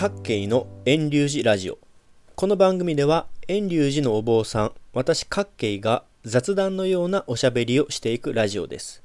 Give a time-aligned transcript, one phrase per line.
[0.00, 1.78] 各系の遠隆寺ラジオ。
[2.36, 9.02] この番組では遠隆寺のお坊さん私各系が雑談のようなおしゃべりをしていくラジオです。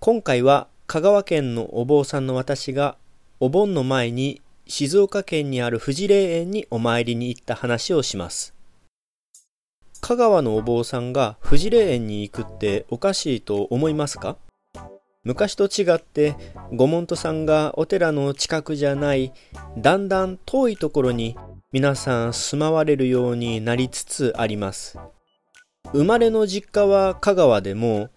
[0.00, 2.96] 今回は香川県のお坊さんの私が
[3.38, 8.56] お盆の前に静岡県にある富士霊園にお参りに行った話をします。
[10.00, 14.36] 香川のお坊さんが富士霊園に行くっておかしいと思いますか？
[15.24, 16.34] 昔と違って
[16.72, 19.32] 御門徒さんがお寺の近くじゃない
[19.78, 21.36] だんだん遠いところに
[21.70, 24.98] 皆さん住まわれるようになりつつあります。
[25.92, 28.10] 生まれの実家は香川でも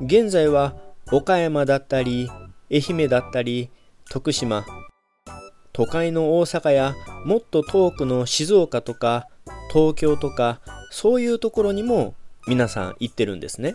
[0.00, 0.74] 現在は
[1.10, 2.30] 岡山だったり
[2.70, 3.70] 愛媛だったり
[4.10, 4.64] 徳島
[5.72, 9.26] 都会の大阪やもっと遠くの静岡とか
[9.72, 12.14] 東京とかそういうところにも
[12.46, 13.74] 皆さん行ってるんですね。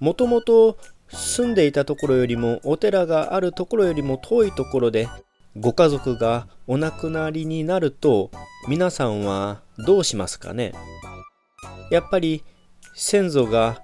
[0.00, 0.78] もともと
[1.12, 5.08] 住んでいたところよりもお寺があるところよりも遠いところで
[5.58, 8.30] ご家族がお亡くなりになると
[8.68, 10.72] 皆さんはどうしますかね？
[11.90, 12.44] やっぱり
[12.94, 13.82] 先祖が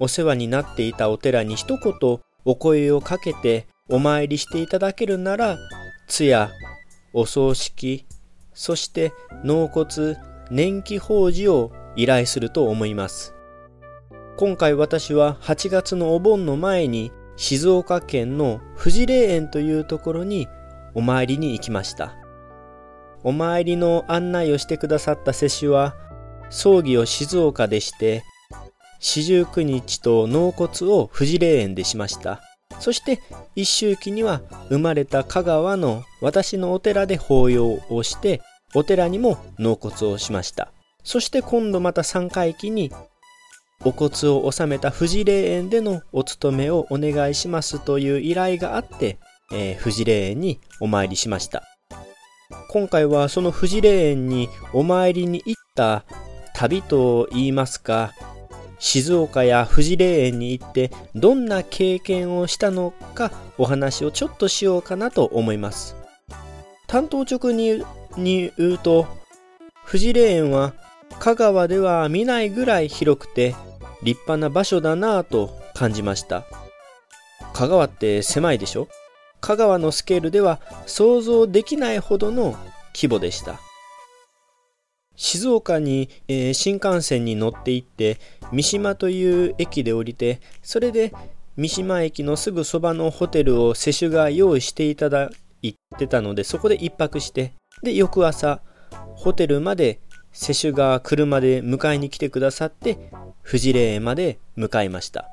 [0.00, 5.56] お世話になっていたお寺に一言お声をかけてお参りしていただけるなら
[6.08, 6.50] 通夜
[7.12, 8.06] お葬式
[8.52, 9.12] そして
[9.44, 10.16] 納骨
[10.50, 13.34] 年季法事を依頼すると思います。
[14.38, 20.46] 今回私は8月のお盆の前に静岡県の富士霊園というところに
[20.94, 22.14] お参りに行きました。
[23.24, 25.96] お参りの案内をしてくださった施主は
[26.50, 28.22] 葬儀を静岡でして
[29.00, 32.40] 四十九日と納骨を富士霊園でしました。
[32.78, 33.20] そして
[33.56, 38.40] 一周期には生まれた香川の私のお寺で法要をして
[38.72, 40.70] お寺にも納骨をしました。
[41.02, 42.92] そして今度また三回忌に
[43.84, 49.18] お骨を納めた富士霊園でのお勤めをお願いしますという依頼があって、
[49.52, 51.62] えー、富士霊園にお参りしました。
[52.70, 56.04] 今回はその富士霊園にお参りに行った
[56.54, 58.12] 旅と言いますか、
[58.80, 65.94] 静岡や富士霊園に行ってどんな経験をしたのかお話をちょっとしようかなと思います。
[66.88, 67.84] 担当直に
[68.16, 69.06] に言うと、
[69.86, 70.74] 富士霊園は
[71.20, 73.54] 香川では見ないぐらい広くて
[74.02, 76.44] 立派な場所だなぁと感じました。
[77.52, 78.88] 香川って狭いでしょ？
[79.40, 82.56] 香川のスケールでは想像できないほどの
[82.94, 83.60] 規模でした。
[85.20, 88.18] 静岡に、えー、新幹線に乗って行って
[88.52, 91.12] 三島という駅で降りてそれで
[91.56, 95.30] 三島駅のすぐそばのホテルを施主が用意していただ
[95.60, 98.60] いてたのでそこで一泊してで翌朝
[99.16, 99.98] ホテルまで
[100.30, 103.10] 施主が車で迎えに来てくださって
[103.48, 105.32] 富士霊園まで向かいました。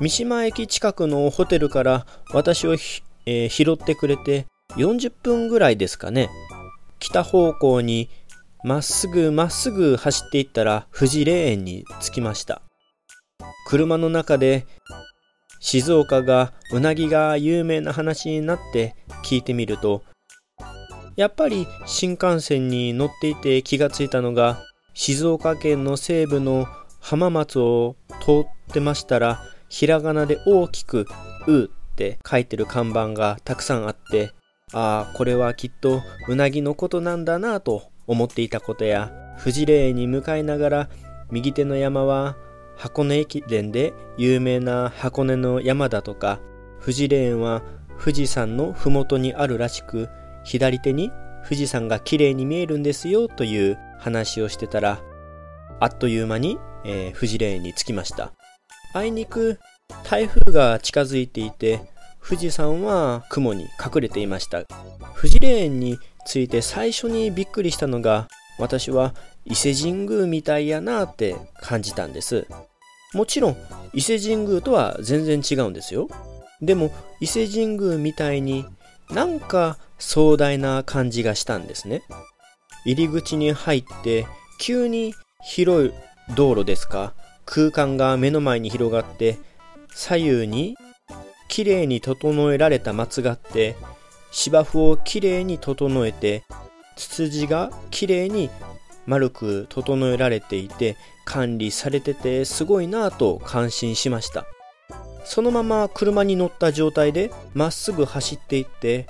[0.00, 2.74] 三島駅近くのホテルから私を、
[3.26, 6.30] えー、拾ってくれて40分ぐらいですかね。
[7.00, 8.08] 北方向に
[8.62, 12.62] まっすぐまっすぐ走っていったら富士霊園に着きました。
[13.66, 14.64] 車の中で
[15.58, 18.94] 静岡がうなぎが有名な話になって
[19.24, 20.04] 聞いてみると
[21.16, 24.62] やっぱり新幹線に乗っていて気がついたのが
[24.94, 26.68] 静岡県の西部の
[27.06, 31.06] 浜松を通ってましたらひらがなで大きく
[31.46, 34.32] 「う」って書いてる看板がたくさんあって
[34.72, 40.88] ああこれはきっとうなぎのことなんだなと思っていたことや富士霊に向かいながら
[41.30, 42.36] 右手の山は
[42.76, 46.40] 箱根駅伝で有名な箱根の山だとか
[46.80, 47.62] 富士霊園は
[48.00, 50.08] 富士山の麓にあるらしく
[50.42, 51.12] 左手に
[51.44, 55.00] 富士山が綺麗に見えるんですよという話をしてたら、
[55.78, 58.32] あっという間に、えー、富士霊に着きました。
[58.94, 59.58] あいにく
[60.04, 61.80] 台風が近づいていて、
[62.26, 64.64] 富士山は雲に隠れていました。
[65.16, 69.14] 富士霊園について最初にびっくりしたのが、私は
[69.44, 72.46] 伊勢神宮みたいやなって感じたんです。
[73.14, 73.56] もちろん
[73.92, 76.08] 伊勢神宮とは全然違うんですよ。
[76.60, 76.90] でも
[77.20, 78.64] 伊勢神宮みたいに
[79.10, 82.02] なんか壮大な感じがしたんですね。
[82.84, 84.26] 入り口に入って
[84.58, 85.92] 急に広い
[86.34, 87.14] 道路ですか？
[87.44, 89.38] 空間が目の前に広がって
[89.94, 90.76] 左右に
[91.48, 93.76] きれいに整えられた松があって
[94.32, 96.42] 芝生をきれいに整えて
[96.96, 98.50] ツツジがきれいに
[99.06, 104.44] 丸く整えられていて管理されててすごいなぁと感心しました
[105.24, 109.06] そのまま車に乗った状態でまっすぐ走っていって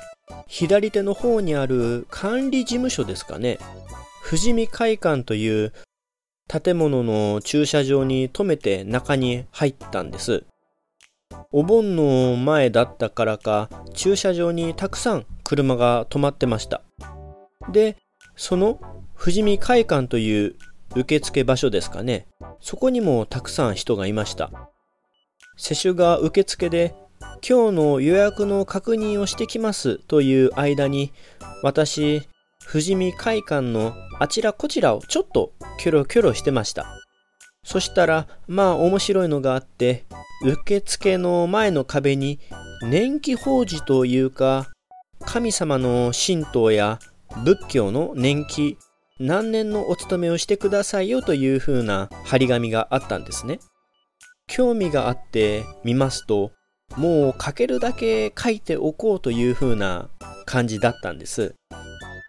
[0.46, 3.58] 左手の方にある管理事務所ですかね？
[4.28, 5.72] 富士見会館という
[6.48, 10.44] 建物の駐車場に止めて中に入ったんです。
[11.52, 16.82] お盆の前だったからか駐車場にたくさん車が止まってました。
[17.72, 17.96] で
[18.37, 18.81] その
[19.19, 20.56] 富士見会館という
[20.94, 22.26] 受付場所ですかね。
[22.60, 24.50] そこにもたくさん人がいました。
[25.56, 26.94] 接種が受付で
[27.46, 31.12] 今日の予約の確認をしてきますという間に
[31.62, 32.22] 私
[32.70, 36.86] 富士見会館のあちらこちらをちょっとキョロキョロしてました。
[37.64, 40.04] そしたらまあ面白いのがあって
[40.42, 42.38] 受付の前の壁に
[42.82, 44.68] 年季法事というか
[45.20, 47.00] 神様の神道や
[47.44, 48.78] 仏教の年季
[49.19, 53.58] 何年のお勤めをしてくださいよというふうな張り紙があったんですね。
[54.46, 56.52] 興味があって見ますと
[56.96, 60.08] もう書けるだけ書いておこうというふうな
[60.44, 61.54] 感じだったんです。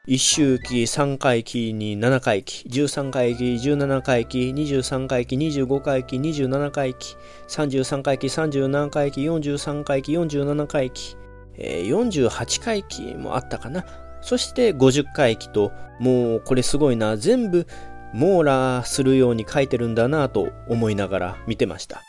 [0.07, 7.17] 1周期、3回期に7回期、13回期、17回期、23回期、25回期、27回期、
[7.49, 11.17] 33回期、37回期、43回期、47回期、
[11.57, 13.83] えー、48回期もあったかな。
[14.21, 17.67] そして50回期と、もうこれすごいな、全部
[18.13, 22.01] 網羅するように書いてるんだなと思いながら見てました。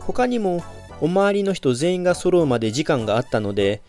[0.00, 0.62] 他にも、
[1.00, 3.82] お周りの人全員が揃うまで時間があったので、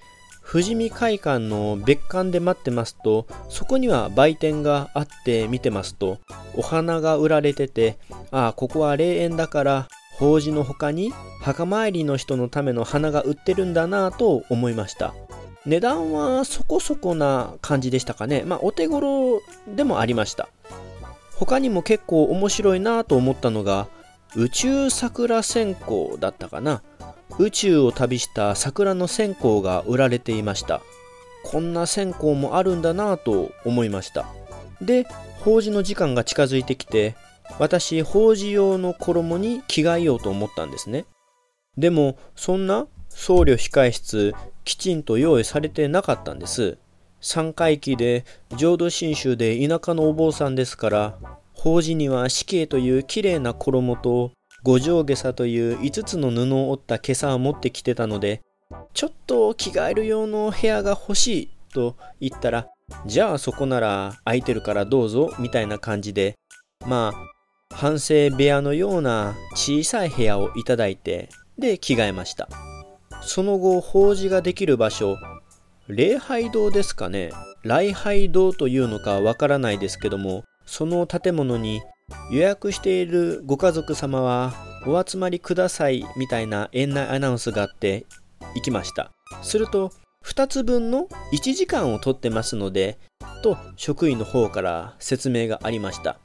[0.47, 6.19] 富士見会館の別館で待ってますと、そこには売店があって見てますと、
[6.55, 7.97] お花が売られてて、
[8.31, 9.87] ああ、ここは霊園だから、
[10.17, 11.11] 法事の他に
[11.41, 15.13] 墓参りの人のための花が売ってるんだなぁと思いました。
[15.65, 18.43] 値段はそこそこな感じでしたかね。
[18.45, 20.47] まあ、お手頃でもありました。
[21.35, 23.87] 他にも結構面白いなと思ったのが、
[24.35, 26.81] 宇宙桜線香だったかな。
[27.39, 30.81] 宇宙を旅した桜の線香が売られていました。
[31.43, 34.25] こんな線香もあるんだなと思いました。
[34.81, 35.05] で、
[35.39, 37.15] 法事の時間が近づいてきて、
[37.59, 41.05] 私、法事用の衣に着替えようと思ったんですね。
[41.77, 44.33] でも、そんな僧侶控室
[44.63, 46.77] きちんと用意されてなかったんです。
[47.21, 48.23] 三回忌で
[48.55, 51.17] 浄土真宗で田舎のお坊さんですから、
[51.53, 54.31] 法事には死刑というきれいな衣と
[54.63, 58.41] 五条下差という5つの布を折った袈裟を持ってきてたので、
[58.93, 62.67] ちょっと着替える用の部屋が欲しいと言ったら、
[63.05, 66.35] じゃあそこなら空いてるからどうぞみたいな感じで、
[66.85, 72.49] まあ、反省部屋のような小さい部屋をいただいて、で着替えました。
[73.21, 75.17] その後法事ができる場所
[75.87, 77.31] 礼拝堂ですかね。
[77.63, 81.81] 礼拝堂というのかわからないですけどもその建物に
[82.31, 84.53] 予約しているご家族様は
[84.85, 88.05] お集まりくださいみたいな園内アナウンスがあって
[88.55, 89.11] 行きました。
[89.41, 89.91] すると
[90.23, 92.99] 2つ分の1時間を取ってますので
[93.43, 96.19] と職員の方から説明がありました。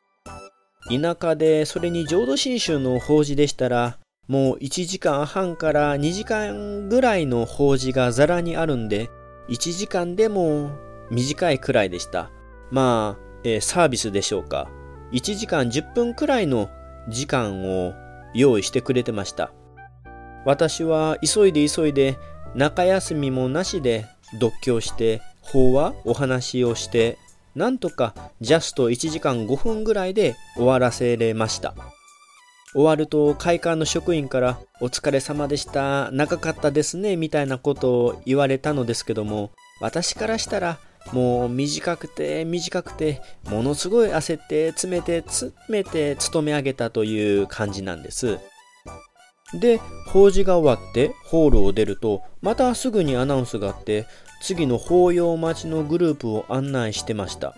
[0.88, 3.98] 田舎でそれに浄土真宗の法事でしたら
[4.30, 9.10] もう1時間半から2時間ぐらいの法事がザラにあるんで、
[9.48, 10.70] 1時間でも
[11.10, 12.30] 短いくらいでした。
[12.70, 14.70] まあ、えー、サービスでしょうか。
[15.10, 16.70] 1時間10分くらいの
[17.08, 17.92] 時間を
[18.32, 19.50] 用意してくれてました。
[20.44, 22.16] 私は急いで急いで
[22.54, 27.18] 中休みもなしで読経して法話お話をして
[27.56, 31.74] なんとかジャスト1時間5分ぐらいで終わらせれました。
[32.72, 39.50] 終わると会館の職員からお疲れ様でした、長かったですね、みたいなことを言われたのですけども、
[39.80, 40.78] 私からしたら
[41.12, 48.38] もう短くて短くて、ものすごい焦って詰めて詰めて勤め上げたという感じなんです。
[49.54, 54.06] で、法事が終わってホールを出ると、またすぐにアナウンスがあって、
[54.42, 57.56] 次の法要待ちのグループを案内してました。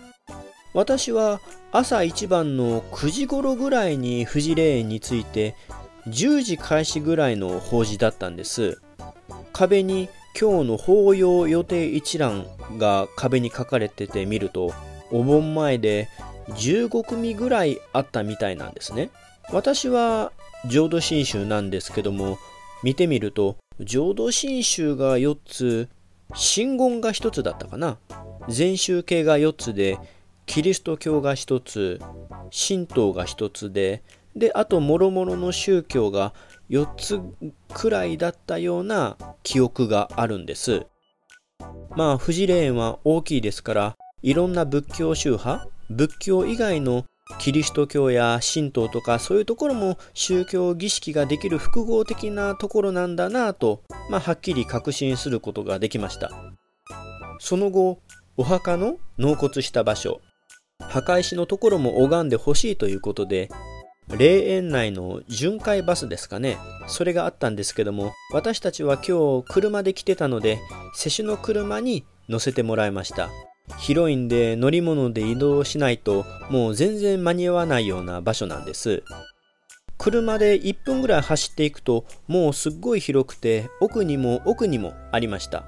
[0.73, 1.39] 私は
[1.75, 5.55] 朝一番の9時頃ぐらいに富士霊園について
[6.07, 8.79] 10時開始ぐらいの法事だったんです。
[9.53, 10.07] 壁に
[10.39, 12.45] 今日の法要予定一覧
[12.77, 14.71] が壁に書かれてて見ると
[15.11, 16.09] お盆前で
[16.49, 19.09] 15組ぐらいあったみたいなんですね。
[19.51, 20.31] 私は
[20.67, 22.37] 浄土真宗なんですけども
[22.83, 25.89] 見てみると浄土真宗が4つ
[26.35, 27.97] 真言が1つだったかな。
[28.47, 29.97] 禅宗系が4つで
[30.45, 31.99] キリスト教が一つ
[32.51, 34.03] 神道が一つで
[34.35, 36.33] であともろもろの宗教が
[36.69, 37.19] 4つ
[37.73, 40.87] くらいだったような記憶があるんです。
[41.95, 47.05] まあ富士霊園は大きいですからいろんな仏教宗派仏教以外の
[47.39, 56.31] キリスト教や神道とかそういうところも宗教儀式ができる複合的なところなんだなと、まあ、はっきり確信することができました。
[57.39, 57.99] その後、
[58.37, 60.21] お墓の納骨した場所、
[60.93, 63.49] 墓石のところも拝んでほしいということで、
[64.15, 66.57] 霊園内の巡回バスですかね。
[66.85, 70.59] それがあったんですけども、私たちは今日車で来てたので、
[70.93, 73.31] 施主の車に乗せてもらいました。
[73.79, 79.01] 広いんで乗り物で移動しないともう全然間に合わないような場所なんです。
[79.97, 85.65] 車で1分ぐらい走っていくともうすっごい広くて奥にも奥にもありました。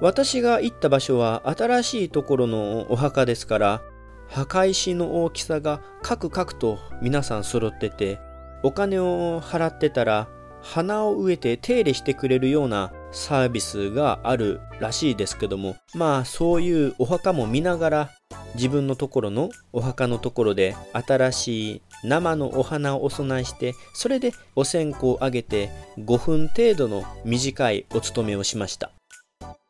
[0.00, 3.82] 私が行った場所は新しいところのお墓ですから
[4.28, 8.20] 墓石の大きさがカクカクと皆さん揃ってて
[8.62, 10.28] お金を払ってたら
[10.62, 18.10] 花を植えて手入れしてくれるようなサービスがあるらしいですけどもまあそういうお墓も見ながら
[18.54, 28.90] 自分のところのお墓のところで新しい生のお花をお供えしてそれでお線香をあげて5分程度の短いお勤めをしました。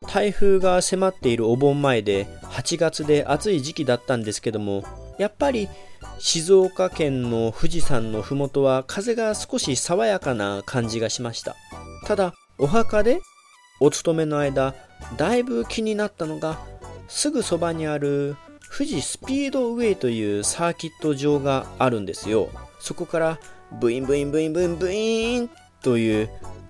[0.07, 4.85] 台風が迫っているお盆前で8月で暑い時期だったんですけども
[5.17, 5.67] やっぱり
[6.19, 11.55] 静岡県の富士山の麓は風が少し爽やかな感じがしました。
[12.05, 13.19] ただお墓で
[13.81, 14.73] お勤めの間
[15.17, 16.57] だいぶ気になったのが
[17.09, 18.37] すぐそばにある
[18.75, 22.49] 富士スピードウェイというサーキット場があるんですよ。
[22.79, 23.39] そこから
[23.79, 25.49] ブインブインブインブインブイン
[25.81, 26.29] という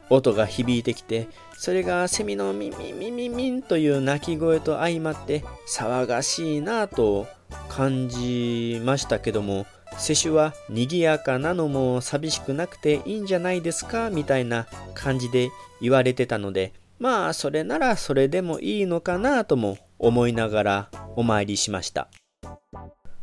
[0.09, 7.27] 音が響いてきてそれがセミのミミミミミンという鳴き声と相まって騒がしいなぁと
[7.69, 9.65] 感じましたけども
[9.97, 15.49] 施主は賑やかなのも寂しくなくていいんじゃないですかみたいな感じで
[15.81, 22.09] 言われてたのでまあそれならそれでもいいのかなとも思いながらお参りしました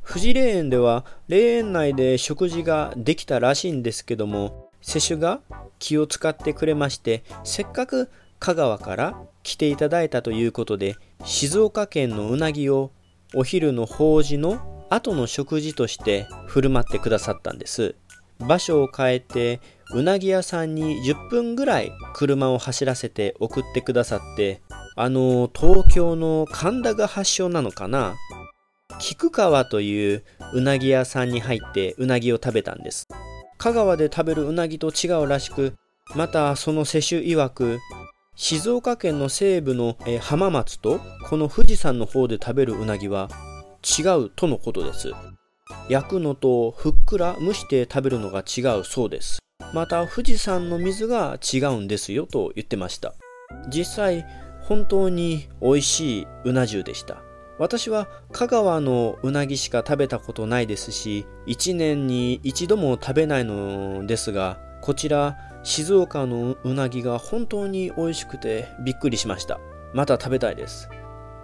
[0.07, 5.41] 富士霊園では霊園内で食事ができたらしいんですけども施主が
[5.79, 12.91] 気を使ってくれましてせっかく香川から来ていただいたということで静岡県のうなぎを
[13.35, 17.95] お昼の法事の後の食事として振る舞ってくださったんです。
[18.39, 19.61] 場所を変えて
[19.93, 24.61] うなぎ屋さんに10分ぐらい車を走らせて送ってくださって
[24.97, 28.15] あの東京の神田が発祥なのかな。
[28.99, 33.09] 菊川といううなぎ屋さんに入ってうなぎを食べたんです。
[33.63, 35.75] 香川で食べるうなぎと違うらしく
[36.17, 37.79] またその世襲曰く
[38.35, 43.29] 静岡県の西部の、え浜松とこの富士山の方で食べるうなぎは
[43.87, 45.13] 違うとのことです。
[45.89, 49.39] 焼くのとふっくら蒸して食べるのが違うそうです。
[49.73, 53.15] また富士山の水が違うんですよと言ってました。
[53.69, 54.27] 実際
[54.63, 57.23] 本当に美味しいうな重でした。
[57.59, 69.61] 私は香川のうなぎしか食べたことないですし、1年に一度も食べないのですが、こちら静岡のうなぎが本当に美味しくてびっくりしました。
[69.95, 70.89] また食べたいです。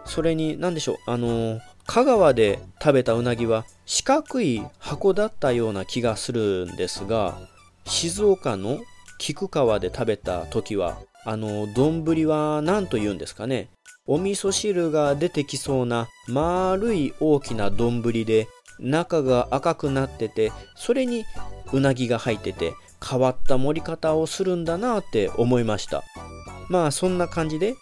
[0.05, 7.39] それに何でしょう、あの、香川で食べたうなぎは四角い箱だったような気がするんですが、
[7.85, 8.79] 静岡の
[9.19, 13.69] 菊川で食べた時は、あの、丼は何と言うんですかね？
[14.09, 18.49] お味噌汁が出てきそうな丸い大きな丼で
[18.81, 21.25] 中が赤くなってて、それに
[21.73, 22.73] うなぎが入ってて、
[23.07, 26.03] 変わった盛り方をするんだなって思いました。
[26.71, 27.75] まあそんな感じで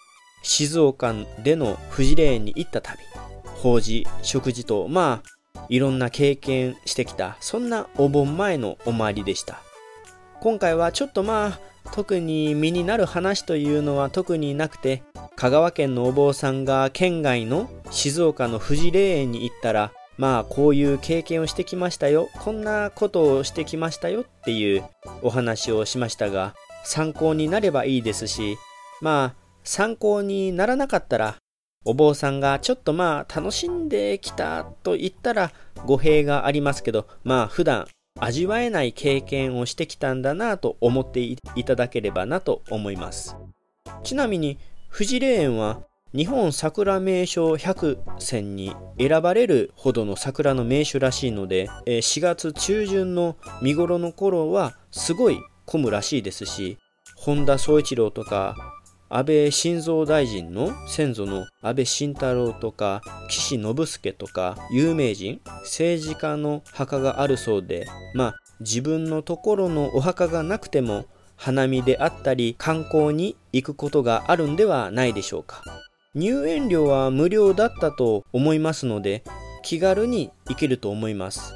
[0.43, 2.99] 静岡での富士霊園に行った旅。
[3.61, 5.23] 法事食事とま
[5.55, 7.37] あいろんな経験してきた。
[7.39, 9.61] そんなお盆前のお参りでした。
[10.41, 11.59] 今回はちょっとまあ
[11.93, 15.03] 特に身になる話というのは特になくて
[15.35, 24.83] 香川県のお坊さんが県外の静岡の富士霊園に行ったらまあこういう経験をしてきましたよこんなことをしてきましたよっていう
[25.21, 28.57] お話をしましたが参考になればいいですし
[29.01, 31.35] まあ参考にならなかったら
[31.85, 35.51] お坊さんがちょっとまあ楽しんできたと言ったら
[35.85, 37.87] 語弊がありますけどまあ普段
[38.19, 43.35] 味わえない経験をしてきたんだなと思っていただければなと思います。
[44.03, 44.59] ちなみに
[44.91, 45.81] 富士霊園は
[46.13, 56.77] 日本桜名所100選に選ばれるほどの桜の名所らしいので4月中旬の見頃の頃はすごい混むらしいですし
[57.17, 58.55] 本田宗一郎とか
[59.09, 71.05] 安倍晋三大臣の先祖の安倍晋太郎とか岸信介とか有名人政治家の墓があるそうでまあ自分のところのお墓がなくても
[71.37, 75.63] 花見であったり観光に行くことがあるんではないでしょうか。
[76.15, 79.23] 入園料は無料だったと思いますので
[79.63, 81.53] 気軽に行けると思います。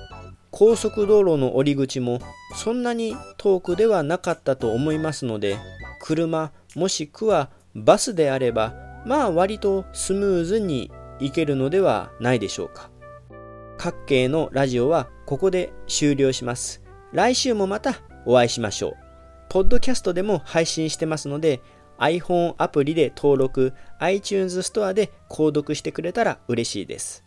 [0.51, 2.19] 高速道路の降り口も
[2.55, 5.57] そんなに遠くではなかったと思いますので
[6.01, 8.73] 車もしくはバスであれば
[9.05, 12.89] まあ割とスムーズにいけるのではないでしょうか。
[13.77, 16.81] 各系のラジオはここで終了します。
[17.13, 18.93] 来週もまたお会いしましょう。
[19.49, 21.61] ポッドキャストでも配信してますので、
[21.97, 27.25] iPhone アプリで登録、iTunes ストアで購読してくれたら嬉しいです。